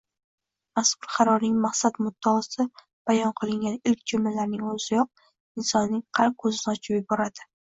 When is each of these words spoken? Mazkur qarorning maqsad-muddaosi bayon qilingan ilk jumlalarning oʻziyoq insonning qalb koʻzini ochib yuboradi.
Mazkur 0.77 1.09
qarorning 1.17 1.59
maqsad-muddaosi 1.65 2.65
bayon 3.11 3.35
qilingan 3.43 3.77
ilk 3.91 4.03
jumlalarning 4.13 4.65
oʻziyoq 4.71 5.29
insonning 5.63 6.03
qalb 6.21 6.39
koʻzini 6.47 6.77
ochib 6.77 6.99
yuboradi. 7.01 7.49